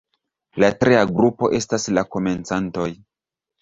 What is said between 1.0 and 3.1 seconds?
grupo estas la komencantoj.